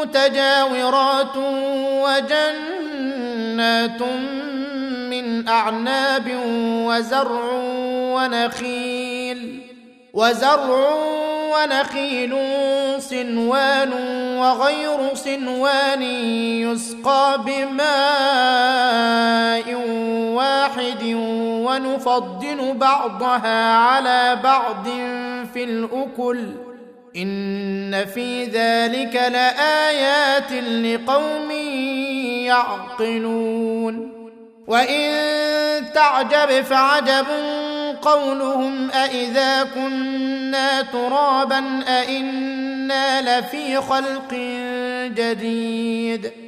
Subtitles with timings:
[0.00, 1.36] متجاورات
[2.04, 4.02] وجنات
[5.10, 6.26] من أعناب
[6.86, 7.50] وزرع
[8.14, 9.60] ونخيل
[10.14, 11.18] وزرع
[11.52, 12.36] ونخيل
[12.98, 13.92] صنوان
[14.38, 16.02] وغير صنوان
[16.62, 17.88] يسقى بماء
[20.34, 21.02] واحد
[21.66, 24.84] ونفضل بعضها على بعض
[25.54, 26.67] في الأكل
[27.16, 31.50] إن في ذلك لآيات لقوم
[32.46, 34.12] يعقلون.
[34.66, 35.12] وإن
[35.94, 37.26] تعجب فعجب
[38.02, 44.34] قولهم أإذا كنا ترابا أإنا لفي خلق
[45.16, 46.47] جديد.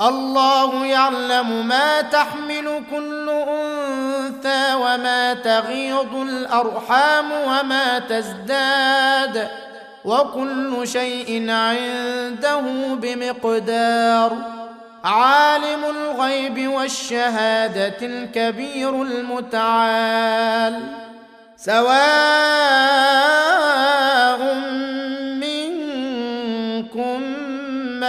[0.00, 9.48] الله يعلم ما تحمل كل أنثى وما تغيض الأرحام وما تزداد
[10.04, 12.60] وكل شيء عنده
[12.94, 14.36] بمقدار.
[15.04, 20.82] عالم الغيب والشهادة الكبير المتعال.
[21.56, 23.29] سواء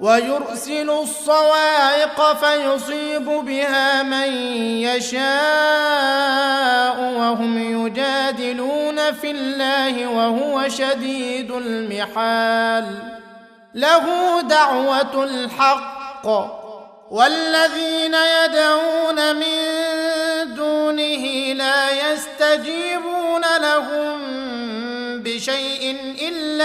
[0.00, 4.32] ويرسل الصواعق فيصيب بها من
[4.82, 5.20] يشاء
[7.00, 12.86] وهم يجادلون في الله وهو شديد المحال.
[13.74, 16.26] له دعوة الحق.
[17.10, 24.20] والذين يدعون من دونه لا يستجيبون لهم
[25.22, 26.09] بشيء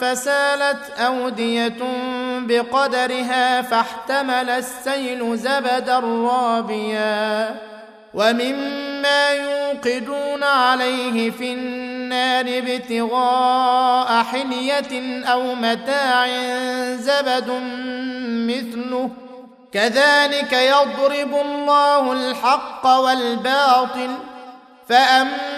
[0.00, 1.76] فسالت أودية
[2.38, 7.54] بقدرها فاحتمل السيل زبدا رابيا
[8.14, 16.26] ومما يوقدون عليه في النار ابتغاء حليه أو متاع
[16.94, 17.50] زبد
[18.48, 19.10] مثله.
[19.72, 24.10] كذلك يضرب الله الحق والباطل
[24.88, 25.57] فأما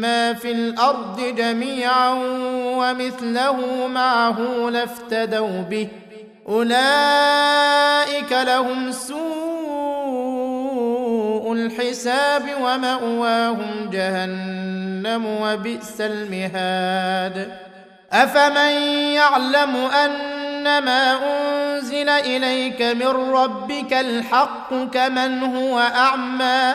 [0.00, 2.10] ما في الأرض جميعا
[2.64, 4.38] ومثله معه
[4.70, 5.88] لافتدوا به.
[6.48, 9.20] أولئك لهم سوء
[11.52, 17.52] الحساب ومأواهم جهنم وبئس المهاد.
[18.12, 18.72] أفمن
[19.14, 26.74] يعلم أنما أنزل إليك من ربك الحق كمن هو أعمى؟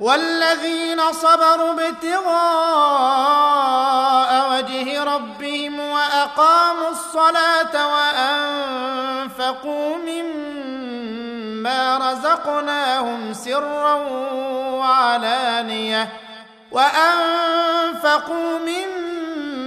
[0.00, 2.30] والذين صبروا ابتغاء
[4.52, 13.94] وجه ربهم وأقاموا الصلاة وأنفقوا مما رزقناهم سرا
[14.78, 16.08] وعلانية
[16.72, 18.95] وأنفقوا مما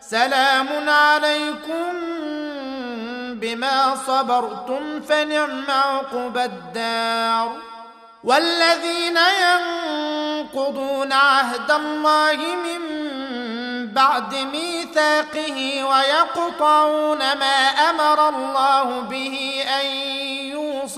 [0.00, 1.92] سلام عليكم
[3.40, 7.56] بما صبرتم فنعم عقبى الدار.
[8.24, 12.80] والذين ينقضون عهد الله من
[13.86, 17.56] بعد ميثاقه ويقطعون ما
[17.90, 19.64] أمر الله به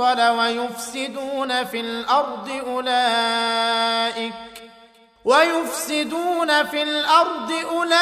[0.00, 4.32] ان يوصل ويفسدون في الأرض أولئك
[5.24, 7.92] ويفسدون في الأرض أولئك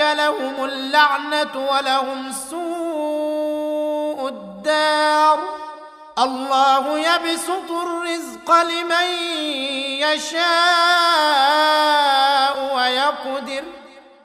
[0.00, 5.40] لهم اللعنة ولهم سوء الدار
[6.18, 9.06] الله يبسط الرزق لمن
[10.00, 10.46] يشاء
[12.74, 13.64] ويقدر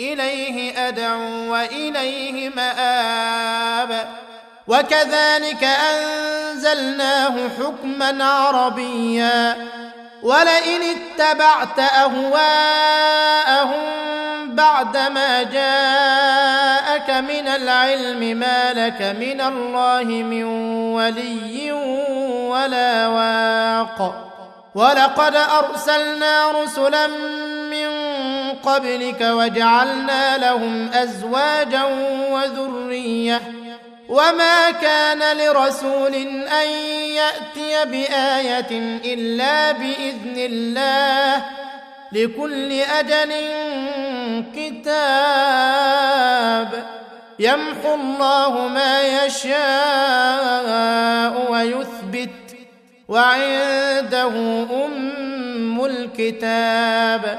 [0.00, 4.08] إليه أدعو وإليه مآب.
[4.68, 9.56] وكذلك أنزلناه حكما عربيا.
[10.22, 12.96] ولئن اتبعت أهواءهم
[14.56, 20.44] بعدما جاءك من العلم ما لك من الله من
[20.94, 21.72] ولي
[22.52, 24.22] ولا واق.
[24.74, 27.06] ولقد أرسلنا رسلا
[27.70, 28.05] من
[28.62, 31.84] قبلك وجعلنا لهم أزواجا
[32.30, 33.40] وذرية.
[34.08, 36.14] وما كان لرسول
[36.62, 36.68] أن
[37.08, 41.44] يأتي بآية إلا بإذن الله.
[42.12, 43.32] لكل أجل
[44.56, 46.16] كتاب.
[47.38, 49.56] يمحو الله ما يشاء
[51.52, 52.30] ويثبت.
[53.08, 54.28] وعنده
[54.84, 57.38] أم الكتاب.